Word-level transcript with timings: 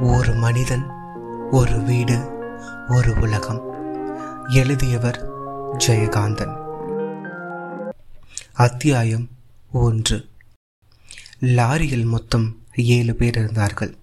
ஒரு 0.00 0.34
மனிதன் 0.34 0.90
ஒரு 1.50 1.82
வீடு 1.82 2.30
ஒரு 2.88 3.18
உலகம். 3.20 3.60
எழுதியவர் 4.48 5.30
ஜெயகாந்தன். 5.78 6.54
அத்தியாயம் 8.52 9.28
ஒன்று. 9.72 10.28
லாரியில் 11.40 12.04
மொத்தம் 12.04 12.62
ஏழு 12.74 13.14
பேர் 13.14 13.36
இருந்தார்கள். 13.36 13.96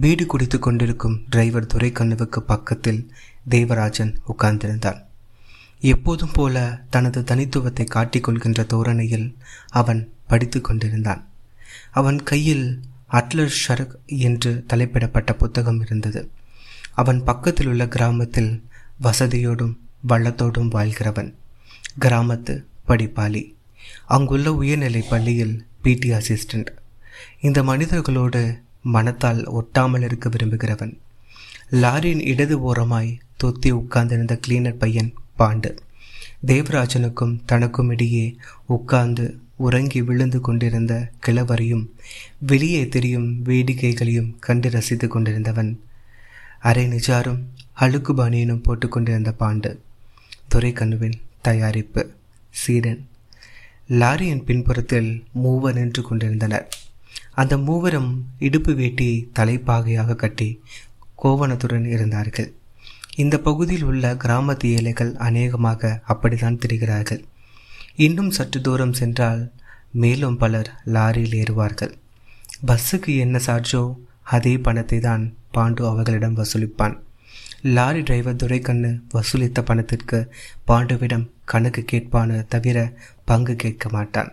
பீடு 0.00 0.26
குடித்து 0.26 0.58
கொண்டிருக்கும் 0.58 1.24
டிரைவர் 1.28 1.66
துரைக்கண்ணுவுக்கு 1.66 2.38
பக்கத்தில் 2.38 3.14
தேவராஜன் 3.48 4.18
உட்கார்ந்திருந்தான். 4.26 5.04
எப்போதும் 5.80 6.32
போல 6.32 6.84
தனது 6.90 7.24
தனித்துவத்தை 7.24 7.86
காட்டிக்கொள்கின்ற 7.94 8.66
தோரணையில் 8.66 9.36
அவன் 9.68 10.12
படித்து 10.26 10.60
கொண்டிருந்தான். 10.60 11.28
அவன் 11.90 12.22
கையில் 12.22 12.80
அட்லர் 13.10 13.52
ஷரக் 13.68 13.94
என்று 14.06 14.64
தலைப்பிடப்பட்ட 14.68 15.32
புத்தகம் 15.32 15.80
இருந்தது. 15.80 16.30
அவன் 16.94 17.24
பக்கத்தில் 17.24 17.66
உள்ள 17.66 17.88
கிராமத்தில் 17.88 18.62
வசதியோடும் 19.02 19.76
வள்ளத்தோடும் 20.08 20.68
வாழ்கிறவன். 20.68 21.34
கிராமத்து 22.00 22.64
படிப்பாளி. 22.88 23.54
அங்குள்ள 24.06 24.54
உயர்நிலை 24.54 25.04
பள்ளியில் 25.08 25.66
பிடி 25.82 26.10
அசிஸ்டண்ட் 26.10 26.66
இந்த 27.40 27.62
மனிதர்களோடு 27.62 28.60
மனத்தால் 28.82 29.46
ஒட்டாமல் 29.52 30.02
இருக்க 30.02 30.28
விரும்புகிறவன். 30.28 30.98
லாரியின் 31.70 32.20
இடது 32.20 32.60
ஓரமாய் 32.60 33.18
தொத்தி 33.44 33.70
உட்கார்ந்திருந்த 33.70 34.40
கிளீனர் 34.46 34.78
பையன் 34.78 35.14
பாண்டு. 35.38 35.76
தேவராஜனுக்கும் 36.46 37.38
தனக்கும் 37.46 37.90
இடையே 37.90 38.36
உட்கார்ந்து 38.66 39.40
உறங்கி 39.56 40.02
விழுந்து 40.02 40.40
கொண்டிருந்த 40.40 41.10
கிழவரையும் 41.26 41.86
வெளியே 42.38 42.88
தெரியும் 42.88 43.42
வேடிக்கைகளையும் 43.42 44.36
கண்டு 44.40 44.70
ரசித்து 44.70 45.08
கொண்டிருந்தவன். 45.08 45.80
அரை 46.60 46.86
நிஜாரும் 46.86 47.40
அழுக்குபானியனும் 47.80 48.62
போட்டுக்கொண்டிருந்த 48.62 49.34
பாண்டு 49.38 49.78
துரைக்கண்ணுவின் 50.54 51.14
தயாரிப்பு 51.42 52.10
சீடன். 52.50 53.06
லாரியின் 53.88 54.44
பின்புறத்தில் 54.44 55.24
மூவர் 55.32 55.74
நின்று 55.74 56.02
கொண்டிருந்தனர். 56.02 56.68
அந்த 57.34 57.58
மூவரும் 57.58 58.26
இடுப்பு 58.38 58.72
வேட்டியை 58.72 59.26
தலைப்பாகையாக 59.34 60.16
கட்டி 60.16 60.62
கோவணத்துடன் 61.14 61.84
இருந்தார்கள். 61.84 62.52
இந்த 63.16 63.38
பகுதியில் 63.38 63.82
உள்ள 63.82 64.14
கிராமத்து 64.14 64.64
ஏழைகள் 64.64 65.14
அநேகமாக 65.14 66.00
அப்படித்தான் 66.04 66.58
தெரிகிறார்கள். 66.58 67.24
இன்னும் 67.96 68.30
சற்று 68.30 68.60
தூரம் 68.60 68.92
சென்றால் 68.92 69.52
மேலும் 69.90 70.36
பலர் 70.36 70.80
லாரியில் 70.84 71.36
ஏறுவார்கள். 71.42 71.92
பஸ்ஸுக்கு 72.66 73.18
என்ன 73.18 73.40
சார்ஜோ 73.46 73.94
அதே 74.22 74.58
பணத்தை 74.58 74.98
தான் 74.98 75.34
பாண்டு 75.54 75.82
அவர்களிடம் 75.86 76.36
வசூலிப்பான். 76.36 76.96
லாரி 77.62 78.00
டிரைவர் 78.00 78.36
துரைக்கண்ணு 78.36 79.00
வசூலித்த 79.14 79.62
பணத்திற்கு 79.62 80.32
பாண்டுவிடம் 80.66 81.28
கணக்கு 81.44 81.84
கேட்பானு 81.92 82.44
தவிர 82.48 82.92
பங்கு 83.24 83.56
கேட்க 83.56 83.88
மாட்டான். 83.88 84.32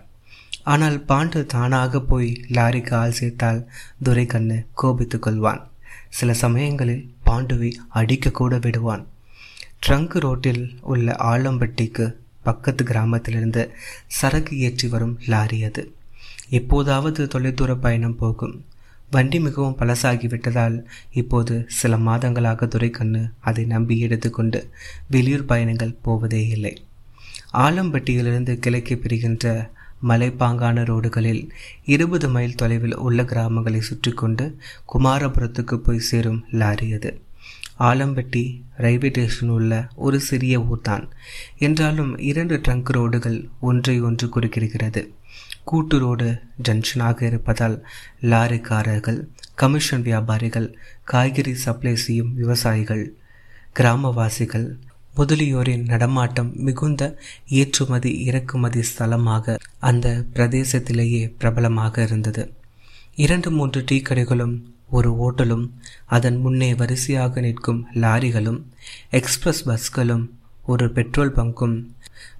ஆனால் 0.63 1.05
பாண்டு 1.07 1.45
தானாக 1.45 2.01
போய் 2.01 2.41
லாரிக்கு 2.47 2.93
ஆள் 2.93 3.11
சேர்த்தால் 3.11 3.69
துரைக்கண்ணு 4.03 4.65
கோபித்துக் 4.73 5.27
கொள்வான். 5.27 5.61
சில 6.09 6.33
சமயங்களில் 6.33 7.15
பாண்டுவை 7.25 7.71
அடிக்கக்கூட 7.95 8.59
விடுவான். 8.61 9.07
ட்ரங்க் 9.87 10.17
ரோட்டில் 10.19 10.79
உள்ள 10.81 11.15
ஆலம்பட்டிக்கு 11.19 12.19
பக்கத்து 12.43 12.85
கிராமத்திலிருந்து 12.85 13.63
சரக்கு 14.19 14.59
ஏற்றி 14.59 14.87
வரும் 14.87 15.15
லாரி 15.25 15.63
அது. 15.63 15.83
எப்போதாவது 16.49 17.27
தொலைதூர 17.27 17.75
பயணம் 17.75 18.15
போகும். 18.15 18.55
வண்டி 19.11 19.39
மிகவும் 19.39 19.77
பழசாகிவிட்டதால் 19.79 20.75
இப்போது 21.11 21.65
சில 21.79 21.95
மாதங்களாக 21.97 22.67
துரைக்கண்ணு 22.67 23.21
அதை 23.39 23.63
நம்பி 23.65 23.99
எடுத்துக்கொண்டு 23.99 24.59
வெளியூர் 25.07 25.45
பயணங்கள் 25.45 25.99
போவதே 26.01 26.47
இல்லை. 26.47 26.73
ஆலம்பட்டியிலிருந்து 27.65 28.53
கிழக்கே 28.55 28.95
பிரிகின்ற 28.95 29.45
மலைப்பாங்கான 30.07 30.83
ரோடுகளில் 30.91 31.41
இருபது 31.85 32.29
மைல் 32.29 32.55
தொலைவில் 32.55 32.95
உள்ள 32.97 33.23
கிராமங்களை 33.23 33.79
சுற்றி 33.79 34.11
கொண்டு 34.11 34.45
குமாரபுரத்துக்கு 34.93 35.75
போய் 35.75 36.07
சேரும் 36.09 36.39
லாரி 36.51 36.93
அது. 36.93 37.11
ஆலம்பட்டி 37.87 38.43
ரயில்வே 38.77 39.09
ஸ்டேஷன் 39.09 39.49
உள்ள 39.49 39.87
ஒரு 39.95 40.19
சிறிய 40.19 40.59
ஊர்தான். 40.61 41.09
என்றாலும் 41.57 42.17
இரண்டு 42.31 42.57
ட்ரங்க் 42.57 42.91
ரோடுகள் 42.97 43.39
ஒன்றை 43.59 44.01
ஒன்று 44.01 44.27
குறுக்கிடுகிறது. 44.27 45.01
கூட்டு 45.63 45.99
ரோடு 45.99 46.27
ஜங்ஷனாக 46.67 47.21
இருப்பதால் 47.21 47.85
லாரிக்காரர்கள் 48.21 49.19
கமிஷன் 49.55 50.01
வியாபாரிகள் 50.01 50.77
காய்கறி 51.03 51.53
சப்ளை 51.55 51.95
செய்யும் 51.95 52.33
விவசாயிகள் 52.35 53.13
கிராமவாசிகள் 53.79 54.67
முதலியோரின் 55.17 55.85
நடமாட்டம் 55.85 56.51
மிகுந்த 56.55 57.17
ஏற்றுமதி 57.47 58.11
இறக்குமதி 58.23 58.81
ஸ்தலமாக 58.91 59.57
அந்த 59.79 60.23
பிரதேசத்திலேயே 60.33 61.21
பிரபலமாக 61.37 62.03
இருந்தது. 62.03 62.53
இரண்டு 63.15 63.51
மூன்று 63.51 63.83
டீ 63.85 64.01
கடைகளும் 64.01 64.55
ஒரு 64.91 65.09
ஓட்டலும் 65.25 65.65
அதன் 66.07 66.37
முன்னே 66.37 66.69
வரிசையாக 66.73 67.41
நிற்கும் 67.41 67.81
லாரிகளும் 68.03 68.61
எக்ஸ்பிரஸ் 69.19 69.63
பஸ்களும் 69.69 70.25
ஒரு 70.65 70.85
பெட்ரோல் 70.91 71.35
பங்கும் 71.35 71.75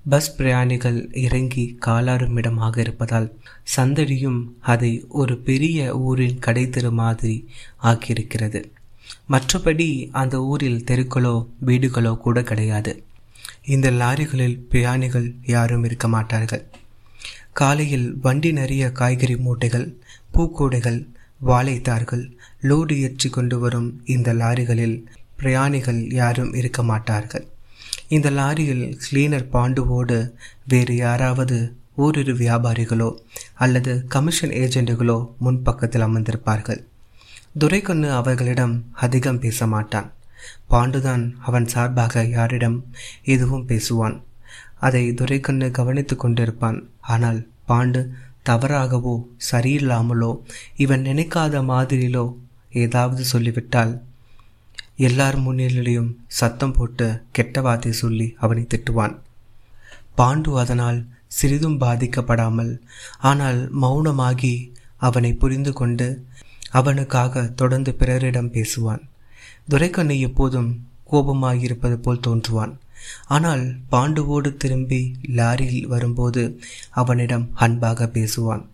பஸ் 0.09 0.29
பிரயாணிகள் 0.35 0.99
இறங்கி 1.15 1.63
காலாடும் 1.85 2.35
இடமாக 2.35 2.75
இருப்பதால் 2.81 3.27
சந்தடியும் 3.75 4.39
அதை 4.73 4.91
ஒரு 5.21 5.35
பெரிய 5.47 5.97
ஊரின் 6.07 6.39
கடை 6.39 6.63
தெரு 6.69 6.91
மாதிரி 6.91 7.35
ஆக்கியிருக்கிறது. 7.83 8.59
மற்றபடி 9.29 9.89
அந்த 10.11 10.35
ஊரில் 10.43 10.83
தெருக்களோ 10.83 11.35
வீடுகளோ 11.65 12.13
கூட 12.17 12.41
கிடையாது. 12.41 12.93
இந்த 13.65 13.87
லாரிகளில் 13.91 14.57
பிரயாணிகள் 14.69 15.27
யாரும் 15.45 15.83
இருக்க 15.83 16.07
மாட்டார்கள். 16.07 16.63
காலையில் 17.53 18.07
வண்டி 18.15 18.51
நிறைய 18.51 18.83
காய்கறி 18.91 19.35
மூட்டைகள் 19.45 19.87
பூக்கூடைகள் 20.33 20.99
வாழைத்தார்கள். 21.49 22.23
லோடு 22.69 22.95
ஏற்றி 23.05 23.29
கொண்டு 23.29 23.57
வரும் 23.59 23.89
இந்த 24.15 24.29
லாரிகளில் 24.41 24.97
பிரயாணிகள் 25.37 26.01
யாரும் 26.19 26.53
இருக்க 26.53 26.81
மாட்டார்கள். 26.83 27.45
இந்த 28.15 28.27
லாரியில் 28.29 28.85
கிளீனர் 29.03 29.51
பாண்டுவோடு 29.53 30.17
வேறு 30.67 30.95
யாராவது 30.95 31.57
ஓரிரு 31.95 32.33
வியாபாரிகளோ 32.33 33.09
அல்லது 33.63 33.93
கமிஷன் 34.07 34.53
ஏஜென்ட்டுகளோ 34.61 35.17
முன்பக்கத்தில் 35.37 36.05
அமர்ந்திருப்பார்கள். 36.07 36.81
துரைக்கண்ணு 37.57 38.09
அவர்களிடம் 38.11 38.75
அதிகம் 39.05 39.39
பேச 39.39 39.67
மாட்டான் 39.67 40.09
பாண்டுதான் 40.71 41.23
அவன் 41.47 41.67
சார்பாக 41.67 42.23
யாரிடம் 42.35 42.77
எதுவும் 43.33 43.65
பேசுவான். 43.67 44.15
அதை 44.85 45.01
துரைக்கண்ணு 45.13 45.67
கவனித்து 45.71 46.15
கொண்டிருப்பான். 46.15 46.79
ஆனால் 47.13 47.39
பாண்டு 47.69 48.01
தவறாகவோ 48.45 49.15
சரியில்லாமலோ 49.51 50.31
இவன் 50.75 51.01
நினைக்காத 51.01 51.55
மாதிரியிலோ 51.71 52.25
ஏதாவது 52.83 53.23
சொல்லிவிட்டால் 53.23 53.93
எல்லார் 55.07 55.37
முன்னிலையும் 55.37 56.09
சத்தம் 56.39 56.73
போட்டு 56.73 57.07
கெட்ட 57.31 57.61
வார்த்தை 57.61 57.91
சொல்லி 57.91 58.27
அவனை 58.37 58.63
திட்டுவான். 58.63 59.15
பாண்டு 60.17 60.51
அதனால் 60.59 60.99
சிறிதும் 61.27 61.77
பாதிக்கப்படாமல் 61.79 62.71
ஆனால் 63.29 63.59
மௌனமாகி 63.81 64.53
அவனை 65.07 65.31
புரிந்து 65.33 65.71
கொண்டு 65.73 66.07
அவனுக்காக 66.69 67.43
தொடர்ந்து 67.59 67.91
பிறரிடம் 67.93 68.51
பேசுவான். 68.51 69.01
துரைக்கண்ணு 69.67 70.17
எப்போதும் 70.19 70.69
கோபமாகியிருப்பது 71.11 71.97
போல் 71.97 72.25
தோன்றுவான். 72.27 72.73
ஆனால் 73.27 73.75
பாண்டுவோடு 73.89 74.57
திரும்பி 74.57 75.15
லாரியில் 75.27 75.85
வரும்போது 75.85 76.59
அவனிடம் 76.91 77.51
அன்பாக 77.53 78.09
பேசுவான். 78.13 78.65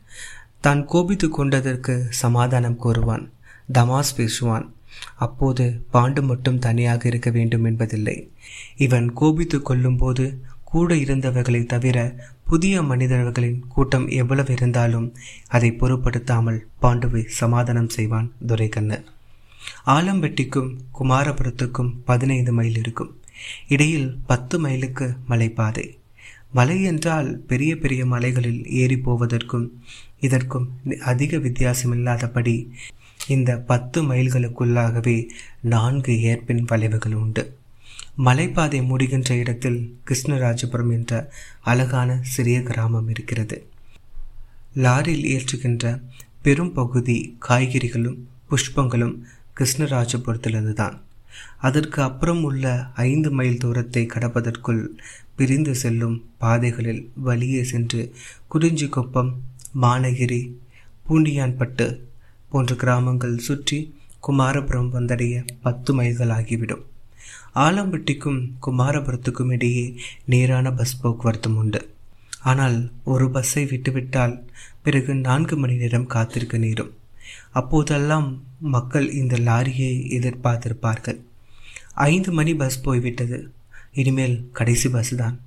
தான் 0.60 0.86
கோபித்து 0.86 1.30
கொண்டதற்கு 1.30 2.06
சமாதானம் 2.10 2.78
கூறுவான். 2.78 3.32
தமாஸ் 3.74 4.14
பேசுவான். 4.18 4.70
அப்போது 5.16 5.84
பாண்டு 5.94 6.22
மட்டும் 6.22 6.60
தனியாக 6.60 7.08
இருக்க 7.08 7.30
வேண்டும் 7.30 7.64
என்பதில்லை. 7.64 8.32
இவன் 8.78 9.14
கோபித்து 9.14 9.62
கொள்ளும்போது 9.62 10.40
கூட 10.64 10.96
இருந்தவர்களை 10.96 11.66
தவிர 11.66 12.16
புதிய 12.44 12.82
மனிதர்களின் 12.82 13.68
கூட்டம் 13.68 14.08
எவ்வளவு 14.08 14.54
இருந்தாலும் 14.54 15.16
அதை 15.48 15.72
பொருட்படுத்தாமல் 15.72 16.68
பாண்டுவை 16.82 17.26
சமாதானம் 17.28 17.90
செய்வான் 17.90 18.32
துரைக்கண்ணர். 18.48 19.04
ஆலம்பட்டிக்கும் 19.86 20.78
குமாரபுரத்துக்கும் 21.00 21.96
பதினைந்து 22.06 22.54
மைல் 22.54 22.78
இருக்கும். 22.78 23.17
இடையில் 23.68 24.18
பத்து 24.28 24.60
மைலுக்கு 24.60 25.16
மலைப்பாதை. 25.30 25.98
மலை 26.52 26.84
என்றால் 26.84 27.38
பெரிய 27.48 27.76
பெரிய 27.76 28.06
மலைகளில் 28.06 28.70
ஏறி 28.70 28.98
போவதற்கும் 28.98 29.82
இதற்கும் 30.20 30.80
அதிக 31.02 31.38
வித்தியாசமில்லாதபடி 31.38 32.70
இந்த 33.28 33.58
பத்து 33.58 34.04
மைல்களுக்குள்ளாகவே 34.04 35.30
நான்கு 35.62 36.22
ஏற்பின் 36.22 36.66
வளைவுகள் 36.66 37.14
உண்டு. 37.14 37.56
மலைப்பாதை 38.26 38.82
முடிகின்ற 38.84 39.32
இடத்தில் 39.38 39.98
கிருஷ்ணராஜபுரம் 40.08 40.92
என்ற 40.92 41.32
அழகான 41.62 42.20
சிறிய 42.22 42.62
கிராமம் 42.62 43.10
இருக்கிறது. 43.10 43.68
லாரியில் 44.76 45.28
ஏற்றுகின்ற 45.36 46.02
பெரும் 46.42 46.74
பகுதி 46.74 47.38
காய்கறிகளும் 47.50 48.18
புஷ்பங்களும் 48.50 49.16
கிருஷ்ணராஜபுரத்திலிருந்து 49.58 50.74
தான் 50.74 51.02
அதற்கு 51.58 52.02
அப்புறம் 52.02 52.42
உள்ள 52.44 52.66
ஐந்து 52.94 53.32
மைல் 53.32 53.58
தூரத்தை 53.58 54.04
கடப்பதற்குள் 54.06 54.84
பிரிந்து 55.36 55.76
செல்லும் 55.76 56.18
பாதைகளில் 56.38 57.04
வழியே 57.16 57.64
சென்று 57.64 58.02
குறிஞ்சிக்குப்பம் 58.54 59.32
மானகிரி 59.82 60.42
பூண்டியான்பட்டு 61.08 61.88
போன்ற 62.50 62.76
கிராமங்கள் 62.76 63.38
சுற்றி 63.38 63.80
குமாரபுரம் 64.28 64.92
வந்தடைய 64.94 65.36
பத்து 65.62 65.92
மைல்கள் 65.94 66.30
ஆகிவிடும். 66.30 66.84
ஆலம்பட்டிக்கும் 67.56 68.40
குமாரபுரத்துக்கும் 68.66 69.52
இடையே 69.52 69.86
நேரான 70.26 70.72
பஸ் 70.72 70.96
போக்குவரத்தும் 71.04 71.56
உண்டு. 71.56 71.82
ஆனால் 72.42 72.78
ஒரு 73.04 73.26
பஸ்ஸை 73.32 73.66
விட்டுவிட்டால் 73.66 74.36
பிறகு 74.82 75.14
நான்கு 75.28 75.58
மணி 75.58 75.76
நேரம் 75.76 76.08
காத்திருக்க 76.08 76.58
நேரும். 76.58 76.92
அப்போதெல்லாம் 77.52 78.44
மக்கள் 78.60 79.12
இந்த 79.12 79.38
லாரியை 79.38 80.10
எதிர்பார்த்திருப்பார்கள். 80.18 81.20
ஐந்து 81.94 82.32
மணி 82.32 82.56
பஸ் 82.56 82.82
போய்விட்டது. 82.82 83.52
இனிமேல் 83.94 84.50
கடைசி 84.54 84.90
பஸ் 84.90 85.16
தான். 85.16 85.42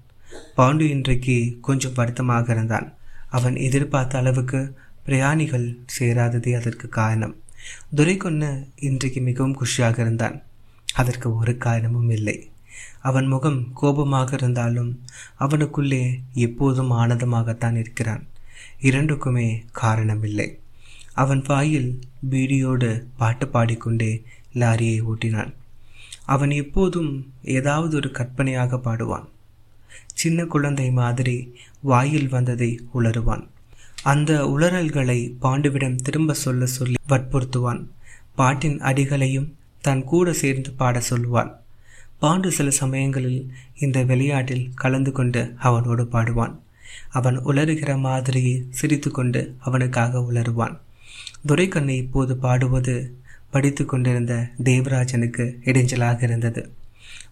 பாண்டு 0.57 0.81
இன்றைக்கு 0.81 1.59
கொஞ்சம் 1.61 1.93
வருத்தமாக 1.95 2.53
இருந்தான். 2.53 2.95
அவன் 3.29 3.57
எதிர்பார்த்த 3.57 4.19
அளவுக்கு 4.19 4.79
பிரயாணிகள் 5.05 5.79
சேராததே 5.99 6.53
அதற்கு 6.57 6.89
காரணம். 6.89 7.37
துரைக்கொன்னு 7.97 8.67
இன்றைக்கு 8.77 9.21
மிகவும் 9.21 9.57
குஷியாக 9.57 9.99
இருந்தான். 9.99 10.43
அதற்கு 10.95 11.37
ஒரு 11.37 11.57
காரணமும் 11.57 12.11
இல்லை. 12.11 12.51
அவன் 13.01 13.27
முகம் 13.27 13.73
கோபமாக 13.73 14.37
இருந்தாலும் 14.39 15.03
அவனுக்குள்ளே 15.37 16.21
எப்போதும் 16.35 16.93
ஆனந்தமாகத்தான் 16.93 17.77
இருக்கிறான். 17.77 18.27
இரண்டுக்குமே 18.81 19.65
காரணமில்லை. 19.73 20.59
அவன் 21.15 21.43
வாயில் 21.47 22.01
பீடியோடு 22.31 23.05
பாட்டு 23.17 23.49
பாடிக்கொண்டே 23.49 24.23
லாரியை 24.55 25.03
ஓட்டினான். 25.03 25.53
அவன் 26.25 26.51
எப்போதும் 26.51 27.33
ஏதாவது 27.43 27.97
ஒரு 27.97 28.11
கற்பனையாக 28.11 28.77
பாடுவான். 28.77 29.29
சின்ன 30.15 30.45
குழந்தை 30.45 30.91
மாதிரி 30.91 31.55
வாயில் 31.81 32.29
வந்ததை 32.29 32.81
உளறுவான். 32.95 33.49
அந்த 34.03 34.45
உளறல்களை 34.45 35.33
பாண்டுவிடம் 35.43 35.97
திரும்ப 35.97 36.35
சொல்ல 36.35 36.67
சொல்லி 36.67 36.95
வற்புறுத்துவான். 37.09 37.87
பாட்டின் 38.35 38.81
அடிகளையும் 38.81 39.53
தன் 39.81 40.05
கூட 40.05 40.33
சேர்ந்து 40.33 40.71
பாட 40.71 41.03
சொல்லுவான். 41.11 41.53
பாண்டு 42.23 42.49
சில 42.49 42.71
சமயங்களில் 42.71 43.53
இந்த 43.79 44.03
விளையாட்டில் 44.03 44.71
கலந்து 44.75 45.13
கொண்டு 45.13 45.55
அவனோடு 45.59 46.09
பாடுவான். 46.13 46.59
அவன் 47.11 47.45
உளறுகிற 47.45 47.99
மாதிரியே 47.99 48.65
சிரித்து 48.71 49.11
கொண்டு 49.11 49.57
அவனுக்காக 49.59 50.19
உளறுவான். 50.19 50.79
துரைக்கண்ணை 51.47 51.97
இப்போது 51.97 52.37
பாடுவது 52.37 53.15
படித்து 53.51 53.85
கொண்டிருந்த 53.85 54.49
தேவராஜனுக்கு 54.65 55.55
இடைஞ்சலாக 55.65 56.23
இருந்தது. 56.23 56.73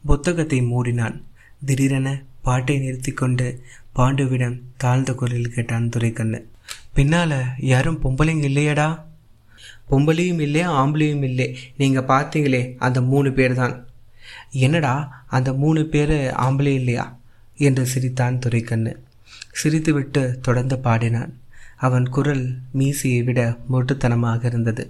புத்தகத்தை 0.07 0.61
மூடினான். 0.61 1.23
திடீரென 1.65 2.23
பாட்டை 2.43 2.79
நிறுத்தி 2.79 3.13
கொண்டு 3.13 3.63
பாண்டுவிடம் 3.97 4.61
தாழ்ந்த 4.77 5.13
குரலில் 5.13 5.53
கேட்டான் 5.53 5.89
துரைக்கண்ணு. 5.89 6.49
பின்னால 6.97 7.45
யாரும் 7.59 8.01
பொம்பளைங்க 8.03 8.45
இல்லையடா? 8.45 9.03
பொம்பளையும் 9.91 10.41
இல்லை 10.41 10.67
ஆம்பளையும் 10.67 11.23
இல்லை. 11.23 11.59
நீங்கள் 11.77 12.05
பார்த்தீங்களே 12.05 12.75
அந்த 12.79 13.03
மூணு 13.03 13.33
பேர் 13.33 13.55
தான் 13.55 13.87
என்னடா 14.51 15.25
அந்த 15.27 15.53
மூணு 15.53 15.87
பேர் 15.87 16.11
ஆம்பளை 16.33 16.75
இல்லையா? 16.75 17.19
என்று 17.57 17.87
சிரித்தான் 17.87 18.39
துரைக்கண்ணு. 18.39 19.03
சிரித்துவிட்டு 19.63 20.39
தொடர்ந்து 20.41 20.79
பாடினான். 20.79 21.39
அவன் 21.79 22.07
குரல் 22.09 22.45
மீசையை 22.73 23.23
விட 23.23 23.41
மொட்டுத்தனமாக 23.73 24.45
இருந்தது. 24.45 24.85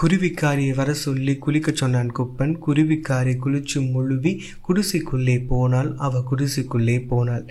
குருவிக்காரியை 0.00 0.74
வர 0.74 0.90
சொல்லி 0.94 1.34
குளிக்கச் 1.46 1.80
சொன்னான் 1.82 2.12
குப்பன். 2.18 2.54
குருவிக்காரை 2.66 3.34
குளிச்சு 3.44 3.78
முழுவி 3.90 4.32
குடிசைக்குள்ளே 4.68 5.36
போனால் 5.48 5.90
அவ 5.98 6.22
குடிசைக்குள்ளே 6.30 6.98
போனாள் 7.08 7.46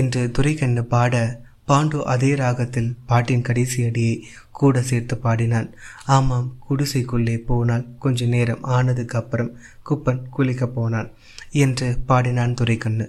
என்று 0.00 0.30
துரைக்கண்ணு 0.30 0.84
பாட 0.84 1.14
பாண்டு 1.68 1.98
அதே 2.12 2.30
ராகத்தில் 2.34 2.88
பாட்டின் 3.06 3.42
கடைசி 3.42 3.84
அடியை 3.84 4.14
கூட 4.60 4.82
சேர்த்து 4.82 5.16
பாடினான். 5.18 5.68
ஆமாம் 6.06 6.48
குடிசைக்குள்ளே 6.70 7.36
போனால் 7.50 7.86
கொஞ்ச 7.98 8.26
நேரம் 8.26 8.64
ஆனதுக்கு 8.76 9.18
அப்புறம் 9.18 9.52
குப்பன் 9.90 10.22
குளிக்க 10.30 10.66
போனான் 10.66 11.10
என்று 11.64 11.88
பாடினான் 12.06 12.54
துரைக்கண்ணு. 12.54 13.06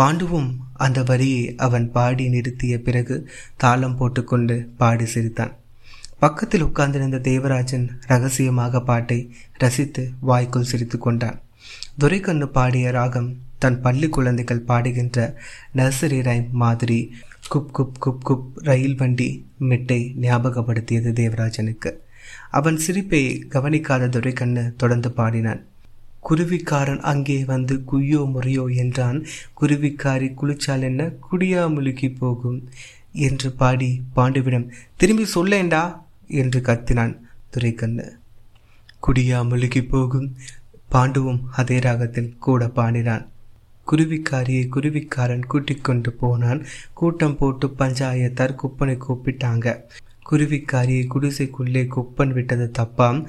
பாண்டுவும் 0.00 0.50
அந்த 0.72 1.02
வரியை 1.02 1.54
அவன் 1.56 1.92
பாடி 1.92 2.28
நிறுத்திய 2.28 2.78
பிறகு 2.78 3.16
தாளம் 3.56 3.96
போட்டுக்கொண்டு 3.96 4.56
பாடி 4.76 5.06
சிரித்தான். 5.06 5.54
பக்கத்தில் 6.18 6.62
உட்கார்ந்திருந்த 6.62 7.18
தேவராஜன் 7.18 7.86
ரகசியமாக 8.06 8.80
பாட்டை 8.80 9.18
ரசித்து 9.58 10.10
வாய்க்குள் 10.20 10.70
சிரித்து 10.72 10.98
கொண்டான். 10.98 11.40
துரைக்கண்ணு 11.98 12.48
பாடிய 12.48 12.90
ராகம் 12.90 13.30
தன் 13.58 13.80
பள்ளி 13.80 14.08
குழந்தைகள் 14.08 14.64
பாடுகின்ற 14.68 15.34
நர்சரி 15.74 16.20
ரைம் 16.28 16.50
மாதிரி 16.50 17.12
குப் 17.54 17.70
குப் 17.78 17.98
குப் 18.06 18.22
குப் 18.28 18.44
ரயில் 18.54 18.96
வண்டி 18.96 19.28
மெட்டை 19.58 20.14
ஞாபகப்படுத்தியது 20.20 21.10
தேவராஜனுக்கு. 21.20 21.92
அவன் 22.50 22.76
சிரிப்பை 22.76 23.22
கவனிக்காத 23.48 24.08
துரைக்கண்ணு 24.08 24.74
தொடர்ந்து 24.76 25.12
பாடினான். 25.12 25.64
குருவிக்காரன் 26.28 27.00
அங்கே 27.00 27.44
வந்து 27.44 27.82
குய்யோ 27.92 28.22
முறையோ 28.32 28.64
என்றான். 28.74 29.24
குருவிக்காரி 29.60 30.28
குளிச்சால் 30.34 30.82
என்ன? 30.82 31.10
குடியா 31.30 31.72
முழுகி 31.72 32.10
போகும் 32.10 32.68
என்று 33.12 33.50
பாடி 33.52 34.02
பாண்டுவிடம் 34.16 34.68
திரும்பி 34.96 35.26
சொல்லேண்டா? 35.34 36.00
என்று 36.26 36.60
கத்தினான் 36.60 37.20
துரைக்கண்ணு. 37.50 38.06
குடியா 39.06 39.48
முழுகி 39.48 39.82
போகும். 39.84 40.36
பாண்டுவும் 40.92 41.40
அதே 41.52 41.78
ராகத்தில் 41.78 42.36
கூட 42.38 42.68
பாடினான். 42.68 43.28
குருவிக்காரியை 43.86 44.68
குருவிக்காரன் 44.68 45.46
கூட்டிக் 45.46 45.84
கொண்டு 45.84 46.12
போனான். 46.12 46.64
கூட்டம் 46.92 47.36
போட்டு 47.36 47.66
பஞ்சாயத்தார் 47.78 48.58
குப்பனை 48.62 48.96
கூப்பிட்டாங்க. 49.06 49.82
குருவிக்காரியை 50.30 51.06
குடிசைக்குள்ளே 51.14 51.82
குப்பன் 51.86 52.32
விட்டது 52.32 52.70
தப்பாம். 52.78 53.26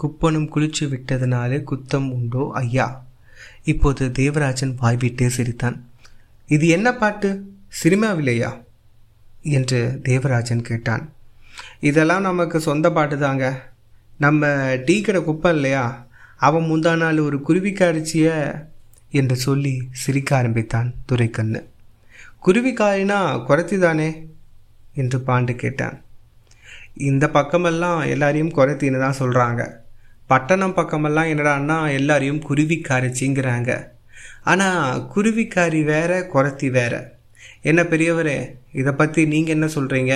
குப்பனும் 0.00 0.50
குளிச்சு 0.54 0.84
விட்டதனாலே 0.92 1.58
குத்தம் 1.70 2.12
உண்டோ 2.12 2.50
ஐயா? 2.52 3.04
இப்போது 3.64 4.12
தேவராஜன் 4.12 4.74
வாய்விட்டே 4.82 5.26
சிரித்தான். 5.26 5.88
இது 6.46 6.66
என்ன 6.68 6.88
பாட்டு? 6.94 7.30
சினிமாவில்லையா 7.82 8.50
என்று 9.42 10.00
தேவராஜன் 10.02 10.62
கேட்டான். 10.62 11.12
இதெல்லாம் 11.80 12.20
நமக்கு 12.20 12.60
சொந்த 12.60 12.92
பாட்டு 12.92 13.18
தாங்க 13.18 13.44
நம்ம 14.18 14.74
டீ 14.84 15.00
கடை 15.00 15.22
குப்பம் 15.22 15.54
இல்லையா? 15.54 16.06
அவன் 16.36 16.62
முந்தா 16.62 16.96
நாள் 16.96 17.18
ஒரு 17.18 17.38
குருவிக்காரிச்சிய 17.48 18.28
என்று 19.10 19.36
சொல்லி 19.36 19.74
சிரிக்க 19.92 20.36
ஆரம்பித்தான் 20.36 20.94
துரைக்கண்ணு. 21.06 21.60
குருவிக்காரினா 22.46 23.20
குறைத்தி 23.48 23.78
தானே 23.78 24.10
என்று 24.94 25.18
பாண்டு 25.26 25.54
கேட்டான். 25.54 25.98
இந்த 26.94 27.24
பக்கமெல்லாம் 27.28 28.00
எல்லாரையும் 28.06 28.54
குறைத்தின்னு 28.54 28.98
தான் 28.98 29.20
சொல்கிறாங்க 29.20 29.62
பட்டணம் 30.30 30.74
பக்கமெல்லாம் 30.78 31.30
என்னடான்னா 31.32 31.76
எல்லாரையும் 31.98 32.42
குருவிக்காரிச்சிங்கிறாங்க. 32.48 33.70
ஆனால் 34.50 35.00
குருவிக்காரி 35.14 35.80
வேற 35.92 36.20
குறத்தி 36.34 36.68
வேற. 36.76 36.94
என்ன 37.70 37.80
பெரியவரே 37.92 38.38
இதை 38.80 38.92
பற்றி 38.92 39.22
நீங்கள் 39.32 39.54
என்ன 39.54 39.66
சொல்கிறீங்க 39.76 40.14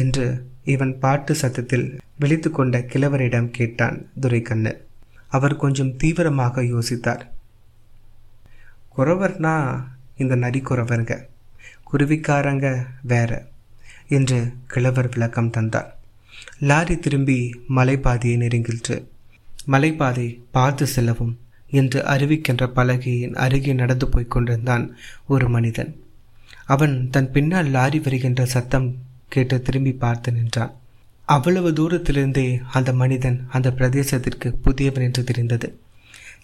என்று 0.00 0.26
இவன் 0.74 0.92
பாட்டு 1.04 1.32
சத்தத்தில் 1.42 1.86
விழித்து 2.18 2.50
கொண்ட 2.50 2.78
கிழவரிடம் 2.92 3.48
கேட்டான் 3.58 3.96
துரைக்கண்ணு. 4.20 4.72
அவர் 5.36 5.54
கொஞ்சம் 5.62 5.94
தீவிரமாக 5.96 6.62
யோசித்தார். 6.72 7.22
குறவர்னா 8.96 9.56
இந்த 10.22 10.34
நரி 10.44 10.60
குறவருங்க. 10.60 11.14
குருவிக்காரங்க 11.90 12.68
வேற 13.12 13.30
என்று 14.18 14.38
கிழவர் 14.66 15.08
விளக்கம் 15.14 15.52
தந்தார். 15.56 15.90
லாரி 16.58 16.98
திரும்பி 16.98 17.64
மலைப்பாதையை 17.76 18.36
நெருங்கிற்று. 18.36 19.04
மலைப்பாதை 19.66 20.38
பார்த்து 20.50 20.86
செல்லவும் 20.86 21.38
என்று 21.70 22.00
அறிவிக்கின்ற 22.00 22.66
பலகையின் 22.76 23.34
அருகே 23.34 23.72
நடந்து 23.72 24.08
போய்க் 24.08 24.30
கொண்டிருந்தான் 24.30 24.96
ஒரு 25.26 25.48
மனிதன். 25.48 26.00
அவன் 26.64 27.08
தன் 27.10 27.30
பின்னால் 27.30 27.66
லாரி 27.66 27.98
வருகின்ற 27.98 28.46
சத்தம் 28.46 28.96
கேட்டு 29.28 29.62
திரும்பி 29.62 29.92
பார்த்து 29.92 30.32
நின்றான். 30.32 30.74
அவ்வளவு 31.24 31.70
தூரத்திலிருந்தே 31.70 32.60
அந்த 32.72 32.92
மனிதன் 32.92 33.46
அந்த 33.50 33.70
பிரதேசத்திற்கு 33.70 34.54
புதியவன் 34.64 35.02
என்று 35.02 35.24
தெரிந்தது. 35.24 35.78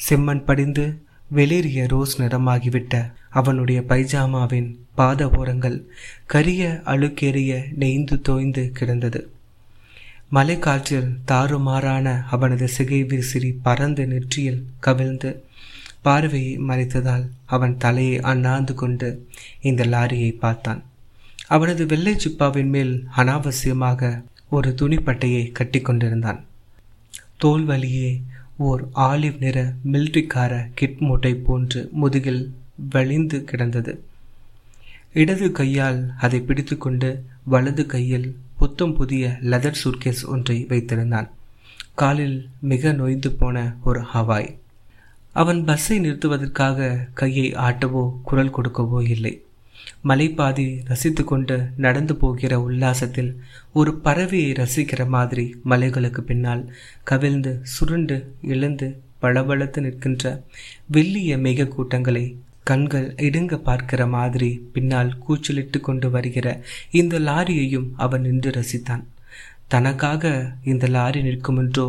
செம்மண் 0.09 0.45
படிந்து 0.45 1.03
வெளிரிய 1.35 1.89
ரோஸ் 1.89 2.23
நிறமாகிவிட்ட 2.23 3.13
அவனுடைய 3.31 3.81
பைஜாமாவின் 3.81 4.79
பாத 4.95 5.29
ஓரங்கள் 5.29 5.87
கரிய 6.27 6.83
அழுக்கேறிய 6.85 7.65
நெய்ந்து 7.75 8.21
தோய்ந்து 8.21 8.71
கிடந்தது. 8.73 9.31
மலைக்காற்றில் 10.33 11.11
தாறுமாறான 11.31 12.07
அவனது 12.31 12.69
சிகை 12.69 13.05
விசிறி 13.05 13.51
பறந்து 13.63 14.07
நெற்றியில் 14.07 14.63
கவிழ்ந்து 14.81 15.31
பார்வையை 16.03 16.59
மறைத்ததால் 16.59 17.25
அவன் 17.47 17.77
தலையை 17.77 18.21
அண்ணாந்து 18.21 18.75
கொண்டு 18.75 19.09
இந்த 19.61 19.85
லாரியை 19.85 20.33
பார்த்தான். 20.39 20.83
அவனது 21.47 21.87
வெள்ளை 21.87 22.15
சிப்பாவின் 22.19 22.69
மேல் 22.69 22.93
அனாவசியமாக 23.17 24.11
ஒரு 24.49 24.75
துணிப்பட்டையை 24.81 25.53
கட்டி 25.53 25.81
கொண்டிருந்தான். 25.81 26.41
தோல் 27.37 27.65
வழியே 27.65 28.11
ஓர் 28.57 28.83
ஆலிவ் 28.95 29.39
நிற 29.39 29.59
மில்ட்ரிக்கார 29.93 30.53
கிட் 30.75 30.99
மூட்டை 30.99 31.35
போன்று 31.35 31.89
முதுகில் 31.93 32.43
வழிந்து 32.91 33.45
கிடந்தது. 33.45 33.93
இடது 35.13 35.53
கையால் 35.53 36.01
அதை 36.19 36.41
பிடித்துக்கொண்டு 36.41 37.11
வலது 37.45 37.87
கையில் 37.87 38.29
புத்தம் 38.59 38.95
புதிய 38.95 39.39
லெதர் 39.43 39.81
சூட்கேஸ் 39.83 40.23
ஒன்றை 40.27 40.67
வைத்திருந்தான். 40.69 41.29
காலில் 41.95 42.49
மிக 42.61 42.93
நொய்ந்து 42.93 43.31
போன 43.33 43.77
ஒரு 43.85 44.01
ஹவாய். 44.15 44.49
அவன் 45.33 45.65
பஸ்ஸை 45.65 45.99
நிறுத்துவதற்காக 46.01 47.09
கையை 47.15 47.53
ஆட்டவோ 47.53 48.03
குரல் 48.23 48.55
கொடுக்கவோ 48.55 49.01
இல்லை. 49.09 49.43
மலைப்பாதி 50.05 50.81
ரசித்து 50.85 51.25
கொண்டு 51.25 51.57
நடந்து 51.77 52.17
போகிற 52.17 52.61
உல்லாசத்தில் 52.61 53.31
ஒரு 53.73 54.01
பறவையை 54.05 54.51
ரசிக்கிற 54.55 55.09
மாதிரி 55.09 55.45
மலைகளுக்கு 55.65 56.21
பின்னால் 56.21 56.65
கவிழ்ந்து 57.03 57.53
சுருண்டு 57.63 58.35
இழந்து 58.43 58.89
பளபளத்து 59.19 59.81
நிற்கின்ற 59.81 60.43
வெள்ளிய 60.93 61.39
மேக 61.47 61.69
கூட்டங்களை 61.69 62.25
கண்கள் 62.71 63.07
இடுங்க 63.27 63.55
பார்க்கிற 63.59 64.03
மாதிரி 64.15 64.51
பின்னால் 64.75 65.13
கூச்சலிட்டு 65.25 65.79
கொண்டு 65.81 66.09
வருகிற 66.11 66.49
இந்த 67.01 67.15
லாரியையும் 67.29 67.89
அவன் 67.97 68.25
நின்று 68.27 68.51
ரசித்தான். 68.51 69.05
தனக்காக 69.73 70.25
இந்த 70.73 70.85
லாரி 70.95 71.21
நிற்குமென்றோ 71.23 71.87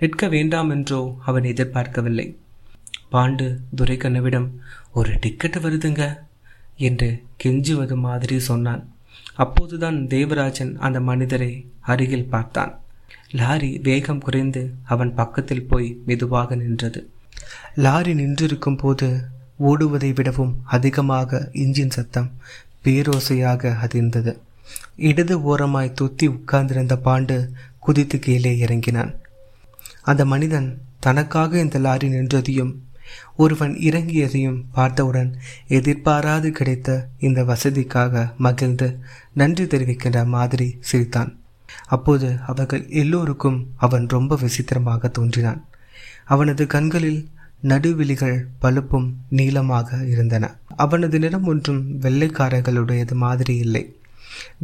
நிற்க 0.00 0.28
வேண்டாம் 0.28 0.70
என்றோ 0.76 1.00
அவன் 1.24 1.48
எதிர்பார்க்கவில்லை. 1.52 2.26
பாண்டு 3.12 3.46
துரைக்கண்ணவிடம் 3.78 4.48
ஒரு 4.92 5.12
டிக்கெட் 5.20 5.58
வருதுங்க 5.64 6.04
என்று 6.88 7.08
கெஞ்சுவது 7.42 7.96
மாதிரி 8.06 8.36
சொன்னான். 8.48 8.82
அப்போதுதான் 9.36 9.98
தேவராஜன் 10.06 10.72
அந்த 10.86 10.98
மனிதரை 11.08 11.52
அருகில் 11.92 12.30
பார்த்தான். 12.34 12.72
லாரி 13.40 13.70
வேகம் 13.86 14.22
குறைந்து 14.26 14.62
அவன் 14.92 15.12
பக்கத்தில் 15.14 15.68
போய் 15.70 15.88
மெதுவாக 16.06 16.56
நின்றது. 16.62 17.00
லாரி 17.84 18.12
நின்றிருக்கும் 18.14 18.80
போது 18.82 19.08
ஓடுவதை 19.58 20.14
விடவும் 20.14 20.60
அதிகமாக 20.64 21.50
இன்ஜின் 21.52 21.90
சத்தம் 21.90 22.32
பேரோசையாக 22.84 23.72
அதிர்ந்தது. 23.84 24.38
இடது 24.96 25.42
ஓரமாய் 25.42 25.96
தொத்தி 26.00 26.26
உட்கார்ந்திருந்த 26.26 27.00
பாண்டு 27.04 27.48
குதித்து 27.78 28.18
கீழே 28.18 28.58
இறங்கினான். 28.58 29.14
அந்த 30.02 30.24
மனிதன் 30.24 30.82
தனக்காக 31.00 31.58
இந்த 31.58 31.78
லாரி 31.78 32.08
நின்றதையும் 32.08 32.74
ஒருவன் 33.36 33.74
இறங்கியதையும் 33.74 34.62
பார்த்தவுடன் 34.72 35.36
எதிர்பாராது 35.68 36.50
கிடைத்த 36.50 37.08
இந்த 37.18 37.42
வசதிக்காக 37.42 38.36
மகிழ்ந்து 38.36 38.98
நன்றி 39.32 39.64
தெரிவிக்கின்ற 39.64 40.26
மாதிரி 40.26 40.76
சிரித்தான். 40.80 41.38
அப்போது 41.86 42.38
அவர்கள் 42.46 42.88
எல்லோருக்கும் 42.88 43.66
அவன் 43.76 44.06
ரொம்ப 44.08 44.36
விசித்திரமாக 44.40 45.08
தோன்றினான். 45.08 45.64
அவனது 46.24 46.66
கண்களில் 46.66 47.28
நடுவிழிகள் 47.62 48.44
பழுப்பும் 48.58 49.16
நீளமாக 49.28 50.04
இருந்தன. 50.04 50.56
அவனது 50.76 51.18
நிறம் 51.18 51.44
ஒன்றும் 51.44 52.00
வெள்ளைக்காரர்களுடையது 52.00 53.12
மாதிரி 53.12 53.56
இல்லை. 53.56 53.96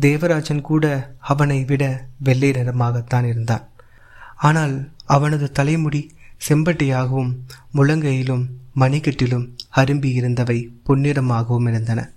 தேவராஜன் 0.01 0.61
கூட 0.61 1.15
அவனை 1.19 1.65
விட 1.65 2.07
வெள்ளை 2.19 2.51
நிறமாகத்தான் 2.51 3.25
இருந்தான். 3.25 3.69
ஆனால் 4.37 4.91
அவனது 5.05 5.53
தலைமுடி 5.53 6.13
செம்பட்டியாகவும் 6.49 7.35
முழங்கையிலும் 7.75 8.47
மணிக்கட்டிலும் 8.77 9.49
அரும்பி 9.77 10.05
இருந்தவை 10.05 10.71
பொன்னிறமாகவும் 10.87 11.69
இருந்தன. 11.69 12.11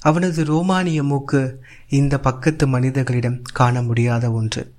அவனது 0.00 0.44
ரோமானிய 0.44 1.02
மூக்கு 1.02 1.64
இந்த 1.88 2.20
பக்கத்து 2.20 2.66
மனிதர்களிடம் 2.66 3.42
காண 3.42 3.82
முடியாத 3.82 4.32
ஒன்று. 4.32 4.72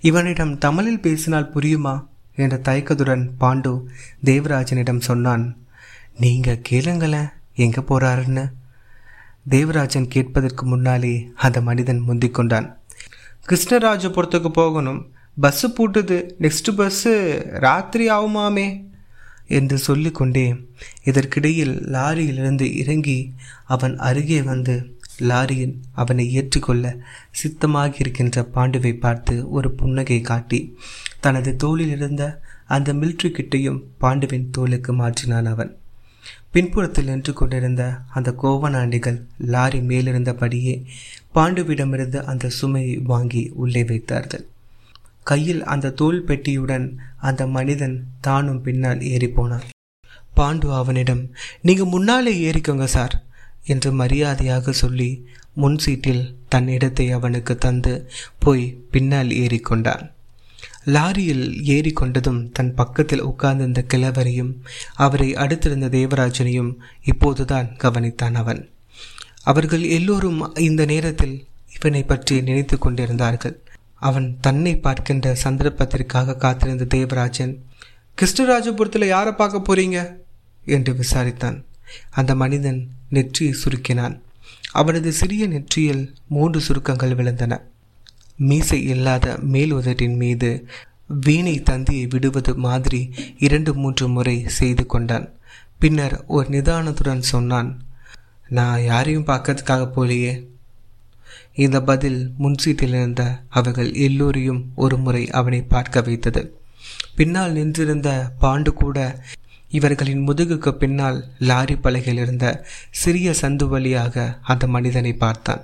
இவனிடம் 0.00 0.58
தமிழில் 0.58 1.00
பேசினால் 1.00 1.52
புரியுமா? 1.54 2.06
என்ற 2.36 2.56
தயக்கத்துடன் 2.56 3.30
பாண்டு 3.40 3.82
தேவராஜனிடம் 4.24 5.00
சொன்னான் 5.00 5.56
நீங்கள் 6.14 6.62
கேளுங்களேன் 6.68 7.32
எங்கே 7.54 7.80
போகிறாருன்னு 7.80 8.50
தேவராஜன் 9.48 10.08
கேட்பதற்கு 10.08 10.66
முன்னாலே 10.66 11.30
அந்த 11.34 11.60
மனிதன் 11.60 11.98
முந்திக் 11.98 12.34
கொண்டான். 12.34 12.80
கிருஷ்ணராஜபுரத்துக்கு 13.48 14.48
போகணும். 14.48 15.12
பஸ்ஸு 15.42 15.72
பூட்டுது. 15.78 16.30
நெக்ஸ்ட் 16.40 16.74
பஸ்ஸு 16.76 17.42
ராத்திரி 17.50 18.10
ஆகுமாமே? 18.10 18.92
என்று 19.46 19.78
சொல்லிக்கொண்டே 19.78 20.54
இதற்கிடையில் 21.04 21.80
லாரியிலிருந்து 21.80 22.76
இறங்கி 22.76 23.34
அவன் 23.64 23.98
அருகே 23.98 24.42
வந்து 24.42 24.93
லாரியின் 25.18 25.74
அவனை 25.92 26.32
ஏற்றுக்கொள்ள 26.32 26.96
சித்தமாகி 27.42 27.94
இருக்கின்ற 27.98 28.48
பாண்டுவை 28.54 28.98
பார்த்து 28.98 29.50
ஒரு 29.50 29.70
புன்னகை 29.70 30.20
காட்டி 30.20 30.76
தனது 31.20 31.56
தோளில் 31.56 31.90
இருந்த 31.90 32.40
அந்த 32.66 32.94
மில்ட்ரி 32.94 33.30
கிட்டையும் 33.30 33.82
பாண்டுவின் 34.00 34.50
தோலுக்கு 34.58 34.92
மாற்றினான் 34.92 35.44
அவன். 35.44 35.76
பின்புறத்தில் 36.50 37.04
நின்று 37.04 37.32
கொண்டிருந்த 37.32 37.98
அந்த 38.12 38.34
கோவனாண்டிகள் 38.42 39.22
லாரி 39.38 39.78
மேலிருந்தபடியே 39.78 40.84
பாண்டுவிடமிருந்து 41.34 42.22
அந்த 42.22 42.48
சுமையை 42.48 42.96
வாங்கி 43.02 43.50
உள்ளே 43.54 43.84
வைத்தார்கள். 43.84 44.46
கையில் 45.22 45.64
அந்த 45.64 45.90
தோல் 45.90 46.24
பெட்டியுடன் 46.24 46.96
அந்த 47.16 47.46
மனிதன் 47.46 48.06
தானும் 48.20 48.62
பின்னால் 48.62 49.02
ஏறி 49.02 49.28
போனான் 49.28 49.62
பாண்டு 50.36 50.74
அவனிடம் 50.74 51.30
நீங்க 51.62 51.84
முன்னாலே 51.84 52.50
ஏறிக்கோங்க 52.50 52.84
சார். 52.84 53.22
என்று 53.66 53.92
மரியாதையாக 53.92 54.72
சொல்லி 54.72 55.26
முன் 55.52 55.78
சீட்டில் 55.78 56.34
தன் 56.48 56.68
இடத்தை 56.68 57.10
அவனுக்கு 57.10 57.56
தந்து 57.56 58.10
போய் 58.38 58.78
பின்னால் 58.90 59.28
ஏறிக்கொண்டான். 59.28 60.12
லாரியில் 60.86 61.44
ஏறிக்கொண்டதும் 61.64 62.52
தன் 62.52 62.74
பக்கத்தில் 62.74 63.22
உட்கார்ந்திருந்த 63.22 63.84
கிழவரையும் 63.88 64.52
அவரை 64.94 65.34
அடுத்திருந்த 65.34 65.86
தேவராஜனையும் 65.90 66.72
இப்போதுதான் 67.04 67.68
கவனித்தான் 67.78 68.34
அவன். 68.34 68.70
அவர்கள் 69.42 69.82
எல்லோரும் 69.82 70.54
இந்த 70.54 70.84
நேரத்தில் 70.84 71.46
இவனை 71.74 72.02
பற்றி 72.02 72.42
நினைத்து 72.42 72.78
கொண்டிருந்தார்கள். 72.78 73.56
அவன் 73.94 74.36
தன்னை 74.40 74.76
பார்க்கின்ற 74.78 75.36
சந்தர்ப்பத்திற்காக 75.42 76.36
காத்திருந்த 76.36 76.84
தேவராஜன் 76.84 77.54
கிருஷ்ணராஜபுரத்தில் 78.18 79.06
யாரை 79.06 79.32
பார்க்க 79.32 79.66
போறீங்க? 79.68 79.98
என்று 80.64 80.92
விசாரித்தான். 80.92 81.64
அந்த 82.10 82.34
மனிதன் 82.34 82.80
நெற்றியை 83.08 83.54
சுருக்கினான். 83.54 84.16
அவனது 84.72 85.12
சிறிய 85.12 85.46
நெற்றியில் 85.46 86.14
மூன்று 86.28 86.60
சுருக்கங்கள் 86.60 87.14
விழுந்தன. 87.14 87.60
மீசை 88.36 88.78
இல்லாத 88.84 89.38
மேல் 89.52 89.74
உதட்டின் 89.74 90.16
மீது 90.16 90.50
வீணை 91.20 91.62
தந்தியை 91.62 92.06
விடுவது 92.06 92.52
மாதிரி 92.56 93.00
இரண்டு 93.38 93.74
மூன்று 93.74 94.08
முறை 94.08 94.36
செய்து 94.48 94.86
கொண்டான். 94.86 95.26
பின்னர் 95.78 96.24
ஒரு 96.26 96.48
நிதானத்துடன் 96.48 97.30
சொன்னான் 97.32 97.70
நான் 98.48 98.82
யாரையும் 98.82 99.26
பார்க்கறதுக்காக 99.26 99.84
போலியே. 99.96 100.32
இந்த 101.54 101.82
பதில் 101.82 102.32
முன்சீட்டில் 102.38 102.94
இருந்த 102.94 103.22
அவர்கள் 103.48 103.90
எல்லோரையும் 103.94 104.60
ஒரு 104.74 104.96
முறை 104.98 105.30
அவனை 105.30 105.62
பார்க்க 105.62 106.00
வைத்தது. 106.00 106.42
பின்னால் 107.16 107.52
நின்றிருந்த 107.52 108.10
பாண்டு 108.40 108.68
கூட 108.68 108.98
இவர்களின் 109.78 110.24
முதுகுக்கு 110.28 110.70
பின்னால் 110.82 111.18
லாரி 111.48 111.76
பலகையில் 111.76 112.20
இருந்த 112.24 112.46
சிறிய 113.02 113.28
சந்து 113.40 113.66
வழியாக 113.72 114.24
அந்த 114.52 114.64
மனிதனை 114.74 115.12
பார்த்தான். 115.24 115.62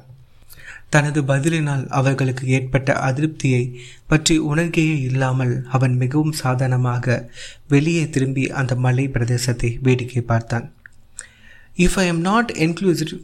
தனது 0.94 1.20
பதிலினால் 1.22 1.84
அவர்களுக்கு 1.98 2.44
ஏற்பட்ட 2.56 2.90
அதிருப்தியை 3.08 3.64
பற்றி 4.06 4.34
உணர்கையே 4.50 4.96
இல்லாமல் 5.08 5.54
அவன் 5.68 5.94
மிகவும் 5.96 6.38
சாதாரணமாக 6.42 7.16
வெளியே 7.68 8.04
திரும்பி 8.08 8.44
அந்த 8.60 8.74
மலை 8.86 9.04
பிரதேசத்தை 9.08 9.70
வேடிக்கை 9.82 10.22
பார்த்தான். 10.32 10.66
If 11.76 11.98
I 12.02 12.06
am 12.06 12.24
not 12.28 12.50
inclusive 12.66 13.14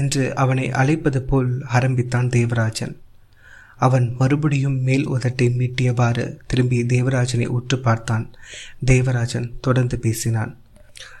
என்று 0.00 0.24
அவனை 0.34 0.66
அழைப்பது 0.80 1.22
போல் 1.22 1.52
ஆரம்பித்தான் 1.76 2.28
தேவராஜன். 2.28 2.94
அவன் 3.86 4.06
மறுபடியும் 4.18 4.78
மேல் 4.80 5.06
உதட்டை 5.08 5.46
மீட்டியவாறு 5.60 6.24
திரும்பி 6.46 6.78
தேவராஜனை 6.82 7.46
உற்று 7.56 7.76
பார்த்தான். 7.78 8.24
தேவராஜன் 8.84 9.48
தொடர்ந்து 9.60 9.96
பேசினான். 9.98 10.52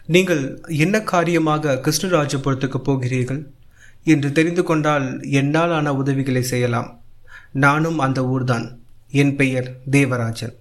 நீங்கள் 0.06 0.42
என்ன 0.82 0.96
காரியமாக 1.02 1.74
கிருஷ்ணராஜபுரத்துக்கு 1.84 2.78
போகிறீர்கள்? 2.78 3.42
என்று 4.04 4.28
தெரிந்து 4.32 4.62
கொண்டால் 4.62 5.06
என்னால் 5.30 5.72
ஆன 5.72 5.94
உதவிகளை 5.94 6.42
செய்யலாம். 6.42 6.88
நானும் 7.64 7.98
அந்த 7.98 8.20
ஊர்தான். 8.26 8.66
என் 9.20 9.34
பெயர் 9.36 9.68
தேவராஜன். 9.90 10.54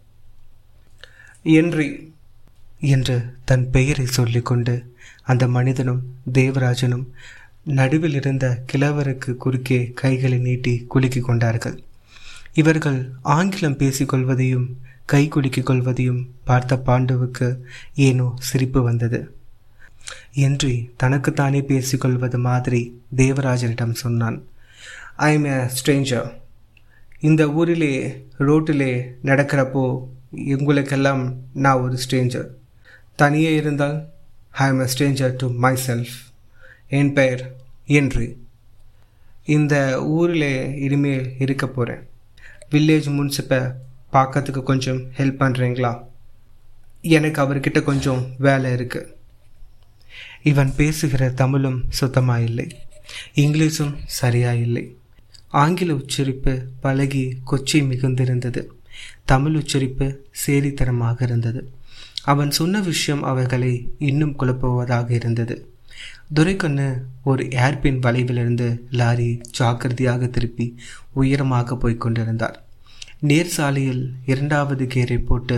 என்றி 1.58 1.88
என்று 2.93 3.15
தன் 3.50 3.65
பெயரை 3.70 4.05
சொல்லிக்கொண்டு 4.17 4.75
அந்த 5.24 5.43
மனிதனும் 5.48 6.01
தேவராஜனும் 6.34 7.05
நடுவில் 7.63 8.13
இருந்த 8.13 8.46
கிழவருக்கு 8.72 9.31
குறுக்கே 9.36 9.79
கைகளை 9.96 10.38
நீட்டி 10.38 10.74
குலுக்கிக் 10.93 11.27
கொண்டார்கள். 11.29 11.77
இவர்கள் 12.53 13.12
ஆங்கிலம் 13.22 13.77
பேசிக்கொள்வதையும் 13.77 14.67
கை 15.05 15.29
குலுக்கிக் 15.29 15.67
கொள்வதையும் 15.70 16.22
பார்த்த 16.43 16.75
பாண்டவுக்கு 16.86 17.48
ஏனோ 17.96 18.34
சிரிப்பு 18.39 18.81
வந்தது. 18.81 19.36
என்று 20.31 20.72
தனக்குத்தானே 20.98 21.62
பேசிக்கொள்வது 21.62 22.38
மாதிரி 22.38 22.81
தேவராஜனிடம் 23.15 23.93
சொன்னான். 23.93 24.38
ஐ 25.15 25.34
எம் 25.34 25.43
எ 25.43 25.70
ஸ்ட்ரேஞ்சர் 25.77 26.29
இந்த 27.20 27.50
ஊரிலே 27.50 27.93
ரோட்டிலே 28.38 28.91
நடக்கிறப்போ 29.24 29.86
எங்களுக்கெல்லாம் 30.46 31.24
நான் 31.53 31.81
ஒரு 31.81 31.98
ஸ்ட்ரேஞ்சர் 32.03 32.50
தனியே 33.15 33.55
இருந்தால் 33.55 33.98
I 34.50 34.67
am 34.67 34.79
a 34.79 34.88
stranger 34.93 35.36
to 35.36 35.50
myself 35.88 36.15
என் 36.88 37.13
பெயர் 37.13 37.43
என்று. 37.86 38.38
இந்த 39.46 39.75
ஊரில் 40.03 40.51
இனிமேல் 40.75 41.36
இருக்க 41.39 41.67
போகிறேன் 41.67 42.03
வில்லேஜ் 42.71 43.09
முன்சிப்பை 43.17 43.71
பார்க்கறதுக்கு 44.11 44.63
கொஞ்சம் 44.63 44.97
ஹெல்ப் 44.97 45.41
பண்ணுறீங்களா 45.41 46.03
எனக்கு 47.01 47.41
அவர்கிட்ட 47.41 47.83
கொஞ்சம் 47.83 48.27
வேலை 48.37 48.71
இருக்குது 48.71 49.13
இவன் 50.43 50.73
பேசுகிற 50.75 51.29
தமிழும் 51.29 51.83
சுத்தமாக 51.89 52.41
இல்லை. 52.41 52.75
இங்கிலீஷும் 53.35 53.95
சரியாக 54.05 54.55
இல்லை. 54.55 54.97
ஆங்கில 55.47 55.95
உச்சரிப்பு 55.95 56.65
பழகி 56.79 57.37
கொச்சி 57.51 57.73
மிகுந்திருந்தது. 57.73 58.65
தமிழ் 59.25 59.55
உச்சரிப்பு 59.55 60.25
சேரித்தனமாக 60.45 61.21
இருந்தது. 61.21 61.71
அவன் 62.23 62.51
சொன்ன 62.51 62.81
விஷயம் 62.81 63.23
அவர்களை 63.23 63.89
இன்னும் 63.99 64.35
குழப்புவதாக 64.39 65.11
இருந்தது. 65.11 65.70
துரைக்கண்ணு 66.33 67.03
ஒரு 67.23 67.43
ஏர்பின் 67.43 67.97
வளைவிலிருந்து 68.00 68.79
லாரி 68.89 69.41
ஜாக்கிரதையாக 69.51 70.27
திருப்பி 70.27 70.75
உயரமாக 71.13 71.75
போய்க் 71.75 72.00
கொண்டிருந்தார். 72.00 72.63
நேர் 73.19 73.47
சாலையில் 73.47 74.13
இரண்டாவது 74.25 74.85
கேரை 74.85 75.25
போட்டு 75.25 75.57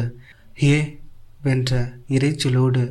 ஏ 0.64 1.00
வென்ற 1.42 1.94
இறைச்சலோடு 2.10 2.84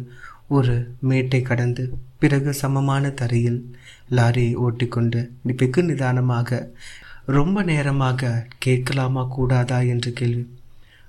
ஒரு 0.49 0.95
மேட்டை 1.01 1.43
கடந்து 1.43 1.85
பிறகு 2.19 2.53
சமமான 2.53 3.11
தரையில் 3.11 3.77
லாரியை 4.11 4.55
ஓட்டிக்கொண்டு 4.55 5.21
வெகு 5.43 5.83
நிதானமாக 5.83 6.71
ரொம்ப 7.27 7.62
நேரமாக 7.62 8.47
கேட்கலாமா 8.59 9.25
கூடாதா? 9.25 9.81
என்ற 9.81 10.11
கேள்வி. 10.11 10.45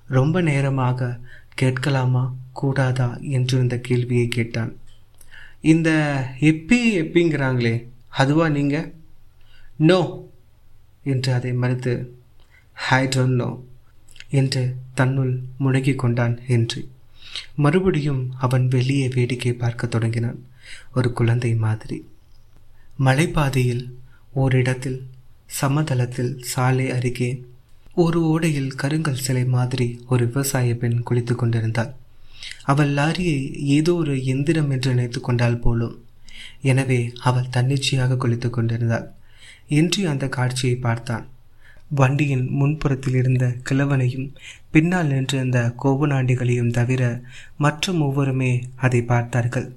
ரொம்ப 0.07 0.41
நேரமாக 0.41 1.19
கேட்கலாமா 1.53 2.23
கூடாதா? 2.51 3.17
என்று 3.21 3.59
இந்த 3.59 3.77
கேள்வியை 3.77 4.27
கேட்டான். 4.27 4.71
இந்த 5.63 5.89
எப்பி 6.49 6.79
எப்பிங்கிறாங்களே 7.01 7.75
அதுவா 8.19 8.45
நீங்கள் 8.49 8.89
நோ 9.89 9.99
என்று 11.03 11.33
அதை 11.33 11.51
மறுத்து 11.53 11.93
ஹை 12.87 13.03
டோன் 13.07 13.35
நோ 13.41 13.49
என்று 14.39 14.63
தன்னுள் 14.93 15.33
முடங்கிக் 15.57 16.01
கொண்டான் 16.03 16.35
என்று 16.47 16.79
மறுபடியும் 17.55 18.21
அவன் 18.37 18.65
வெளியே 18.67 19.07
வேடிக்கை 19.07 19.53
பார்க்க 19.53 19.87
தொடங்கினான். 19.87 20.39
ஒரு 20.95 21.09
குழந்தை 21.13 21.51
மாதிரி. 21.55 21.97
மலைப்பாதையில் 22.99 23.85
ஓரிடத்தில் 24.33 24.99
சமதளத்தில் 25.61 26.33
சாலை 26.51 26.87
அருகே 26.89 27.31
ஒரு 27.95 28.19
ஓடையில் 28.31 28.75
கருங்கல் 28.75 29.23
சிலை 29.25 29.45
மாதிரி 29.45 29.87
ஒரு 30.09 30.23
விவசாய 30.27 30.75
பெண் 30.75 31.03
குளித்து 31.09 31.35
கொண்டிருந்தாள். 31.35 31.91
அவள் 32.63 32.91
லாரியை 32.97 33.39
ஏதோ 33.77 33.93
ஒரு 33.93 34.15
எந்திரம் 34.25 34.69
என்று 34.69 34.89
நினைத்து 34.93 35.19
கொண்டாள் 35.21 35.61
போலும். 35.65 35.95
எனவே 36.61 36.99
அவள் 37.21 37.49
தன்னிச்சையாக 37.49 38.17
குளித்து 38.23 38.49
கொண்டிருந்தாள். 38.49 39.07
என்று 39.79 40.01
அந்த 40.09 40.25
காட்சியை 40.29 40.75
பார்த்தான். 40.77 41.25
வண்டியின் 41.95 42.45
முன்புறத்தில் 42.59 43.17
இருந்த 43.19 43.45
கிழவனையும் 43.69 44.27
பின்னால் 44.71 45.09
நின்றிருந்த 45.11 45.59
கோபநாண்டிகளையும் 45.83 46.71
தவிர 46.71 47.01
மற்ற 47.57 47.93
மூவருமே 47.93 48.51
அதை 48.75 49.01
பார்த்தார்கள். 49.11 49.67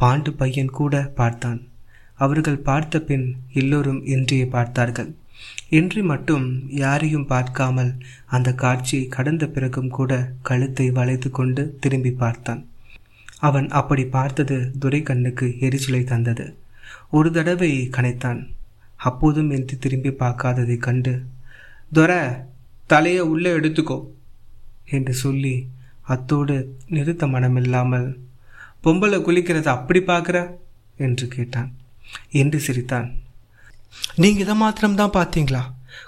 பாண்டு 0.00 0.30
பையன் 0.40 0.72
கூட 0.78 1.02
பார்த்தான். 1.20 1.60
அவர்கள் 2.18 2.64
பார்த்த 2.68 3.00
பின் 3.00 3.26
எல்லோரும் 3.52 4.00
இன்றியை 4.06 4.46
பார்த்தார்கள். 4.48 5.10
இன்று 5.72 6.02
மட்டும் 6.02 6.68
யாரையும் 6.68 7.26
பார்க்காமல் 7.26 7.92
அந்த 8.26 8.54
காட்சியை 8.54 9.08
கடந்த 9.08 9.46
பிறகும் 9.46 9.88
கூட 9.88 10.32
கழுத்தை 10.42 10.90
வளைத்து 10.90 11.30
கொண்டு 11.30 11.76
திரும்பி 11.80 12.10
பார்த்தான். 12.10 12.66
அவன் 13.38 13.68
அப்படி 13.68 14.04
பார்த்தது 14.04 14.72
துரைக்கண்ணுக்கு 14.80 15.58
எரிச்சலை 15.58 16.04
தந்தது. 16.04 16.56
ஒரு 17.10 17.30
தடவை 17.30 17.88
கனைத்தான். 17.96 18.40
அப்போதும் 18.96 19.50
என்று 19.50 19.78
திரும்பி 19.78 20.10
பார்க்காததை 20.10 20.76
கண்டு 20.76 21.22
துரை 21.92 22.20
தலையை 22.86 23.20
உள்ளே 23.20 23.50
எடுத்துக்கோ 23.50 23.98
என்று 24.84 25.14
சொல்லி 25.14 25.54
அத்தோடு 26.02 26.76
நிறுத்த 26.88 27.26
மனமில்லாமல் 27.26 28.08
பொம்பளை 28.84 29.18
குளிக்கிறத 29.18 29.68
அப்படி 29.68 30.00
பார்க்குற? 30.00 30.38
என்று 30.96 31.28
கேட்டான். 31.28 31.70
என்று 32.30 32.60
சிரித்தான். 32.60 33.08
நீங்கள் 34.16 34.42
இதை 34.42 34.54
மாத்திரம்தான் 34.54 35.16
பார்த்தீங்களா? 35.18 35.62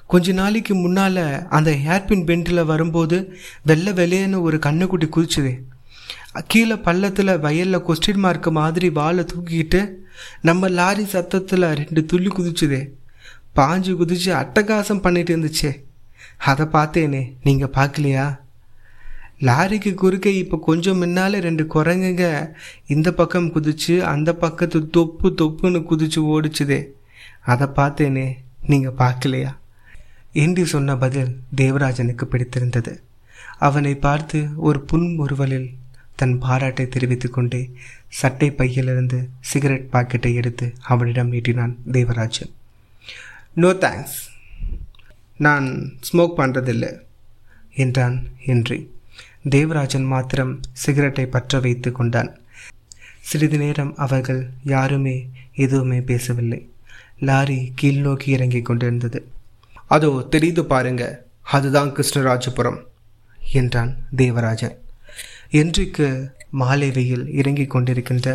கொஞ்ச 0.07 0.33
நாளைக்கு 0.33 0.75
முன்னால் 0.75 1.49
அந்த 1.49 1.70
ஹேர்பின் 1.70 2.25
பெண்டில் 2.29 2.64
வரும்போது 2.64 3.16
வெள்ளை 3.62 3.92
வெள்ளையன்னு 3.92 4.40
ஒரு 4.40 4.57
கண்ணுக்குட்டி 4.66 5.09
குதிச்சுது. 5.16 5.53
கீழே 6.47 6.77
பள்ளத்தில் 6.77 7.38
வயலில் 7.38 7.85
கொஸ்டின் 7.88 8.23
மார்க் 8.25 8.49
மாதிரி 8.49 8.90
வாழை 8.90 9.25
தூக்கிக்கிட்டு 9.33 9.81
நம்ம 10.40 10.68
லாரி 10.68 11.05
சத்தத்தில் 11.05 11.66
ரெண்டு 11.81 12.05
துள்ளி 12.05 12.29
குதிச்சுது. 12.29 12.81
பாஞ்சு 13.57 13.92
குதிச்சு 14.01 14.31
அட்டகாசம் 14.40 15.01
பண்ணிட்டு 15.01 15.37
இருந்துச்சே. 15.37 15.73
அதை 16.37 16.66
பார்த்தேனே 16.66 17.23
நீங்கள் 17.42 17.75
பார்க்கலையா? 17.77 18.27
லாரிக்கு 19.40 19.94
குறுக்கே 19.94 20.33
இப்போ 20.35 20.57
கொஞ்சம் 20.59 20.99
முன்னால் 20.99 21.33
ரெண்டு 21.33 21.66
குரங்குங்க 21.75 22.27
இந்த 22.87 23.12
பக்கம் 23.12 23.53
குதிச்சு 23.55 23.94
அந்த 24.01 24.33
பக்கத்து 24.35 24.88
தொப்பு 24.88 25.35
தொப்புன்னு 25.40 25.81
குதிச்சு 25.90 26.20
ஓடிச்சுதே. 26.35 26.81
அதை 27.45 27.67
பார்த்தேனே 27.67 28.27
நீங்கள் 28.67 28.99
பார்க்கலையா? 28.99 29.53
என்று 30.33 30.67
சொன்ன 30.67 30.97
பதில் 30.97 31.33
தேவராஜனுக்கு 31.57 32.25
பிடித்திருந்தது. 32.25 32.93
அவனை 33.59 33.95
பார்த்து 33.95 34.39
ஒரு 34.57 34.79
புன்முறுவலில் 34.93 35.69
தன் 36.17 36.39
பாராட்டை 36.39 36.89
தெரிவித்து 36.89 37.29
கொண்டே 37.31 37.61
சட்டை 38.09 38.49
பையிலிருந்து 38.51 39.19
சிகரெட் 39.41 39.89
பாக்கெட்டை 39.93 40.35
எடுத்து 40.35 40.67
அவனிடம் 40.83 41.33
நீட்டினான் 41.33 41.75
தேவராஜன். 41.93 42.53
நோ 43.55 43.71
தேங்க்ஸ் 43.73 44.19
நான் 45.37 45.67
ஸ்மோக் 46.01 46.39
பண்ணுறதில்லை 46.39 46.93
என்றான் 47.75 48.17
ஹென்றி. 48.39 48.79
தேவராஜன் 49.49 50.05
மாத்திரம் 50.05 50.61
சிகரெட்டை 50.73 51.27
பற்ற 51.27 51.61
வைத்து 51.61 51.93
கொண்டான். 51.93 52.31
சிறிது 53.21 53.59
நேரம் 53.59 53.97
அவர்கள் 53.97 54.43
யாருமே 54.63 55.17
எதுவுமே 55.55 56.01
பேசவில்லை. 56.01 56.61
லாரி 57.29 57.59
கீழ் 57.75 58.01
நோக்கி 58.07 58.29
இறங்கி 58.31 58.61
கொண்டிருந்தது. 58.63 59.19
அதோ 59.87 60.11
தெரியுது 60.31 60.63
பாருங்க 60.63 61.05
அதுதான் 61.55 61.93
கிருஷ்ணராஜபுரம் 61.97 62.81
என்றான் 63.53 63.93
தேவராஜன். 64.17 64.77
என்றைக்கு 65.61 66.07
மாலை 66.61 66.89
வெயில் 66.91 67.25
இறங்கிக் 67.33 67.75
கொண்டிருக்கின்ற 67.75 68.29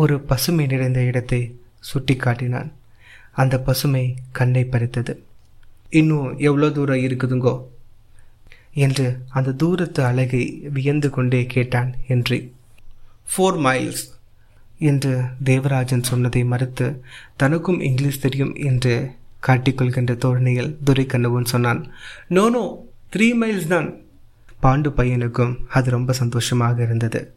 ஒரு 0.00 0.16
பசுமை 0.20 0.66
நிறைந்த 0.66 1.00
இடத்தை 1.02 1.40
சுட்டி 1.80 2.14
காட்டினான். 2.16 2.70
அந்த 3.32 3.54
பசுமை 3.60 4.04
கண்ணை 4.32 4.64
பறித்தது. 4.64 5.14
இன்னும் 5.90 6.26
எவ்வளோ 6.38 6.68
தூரம் 6.70 7.04
இருக்குதுங்கோ? 7.06 7.54
என்று 8.74 9.06
அந்த 9.28 9.50
தூரத்து 9.52 10.00
அழகை 10.04 10.42
வியந்து 10.72 11.08
கொண்டே 11.10 11.40
கேட்டான் 11.46 11.90
என்று 12.08 12.36
ஃபோர் 13.30 13.58
மைல்ஸ் 13.66 14.04
என்று 14.80 15.22
தேவராஜன் 15.44 16.02
சொன்னதை 16.02 16.44
மறுத்து 16.44 17.02
தனக்கும் 17.36 17.80
இங்கிலீஷ் 17.80 18.20
தெரியும் 18.20 18.54
என்று 18.54 19.10
காட்டிக்கொள்கின்ற 19.46 20.16
தோரணையில் 20.16 20.78
துரைக்கண்ணுவன் 20.86 21.44
சொன்னான் 21.44 21.80
நோ 22.28 22.50
நோ 22.50 22.62
த்ரீ 23.16 23.28
மைல்ஸ் 23.40 23.66
தான். 23.66 23.88
பாண்டு 24.62 24.90
பையனுக்கும் 24.90 25.54
அது 25.68 25.90
ரொம்ப 25.90 26.12
சந்தோஷமாக 26.12 26.82
இருந்தது. 26.82 27.34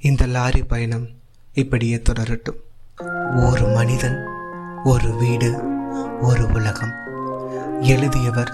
இந்த 0.00 0.26
லாரி 0.26 0.62
பயணம் 0.62 1.06
இப்படியே 1.52 1.96
தொடரட்டும். 1.96 2.60
ஒரு 3.50 3.66
மனிதன் 3.74 4.18
ஒரு 4.84 5.14
வீடு 5.16 5.50
ஒரு 6.20 6.46
உலகம். 6.54 6.94
எழுதியவர் 7.80 8.52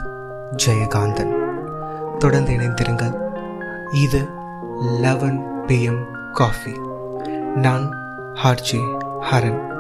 ஜெயகாந்தன். 0.65 1.35
தொடர்ந்து 2.19 2.53
இணைந்திருங்கள். 2.53 3.15
இது 3.93 4.27
லெவன் 5.01 5.39
பிஎம் 5.67 6.33
காஃபி. 6.33 6.73
նան 7.57 7.85
հարջի 8.43 8.81
հարն 9.29 9.72